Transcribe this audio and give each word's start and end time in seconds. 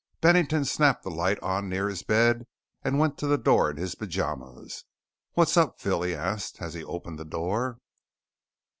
Bennington 0.19 0.65
snapped 0.65 1.03
the 1.03 1.11
light 1.11 1.37
on 1.43 1.69
near 1.69 1.87
his 1.87 2.01
bed 2.01 2.47
and 2.83 2.97
went 2.97 3.19
to 3.19 3.27
the 3.27 3.37
door 3.37 3.69
in 3.69 3.77
his 3.77 3.93
pajamas. 3.93 4.83
"What's 5.33 5.57
up, 5.57 5.79
Phil?" 5.79 6.01
he 6.01 6.15
asked 6.15 6.59
as 6.59 6.73
he 6.73 6.83
opened 6.83 7.19
the 7.19 7.23
door. 7.25 7.77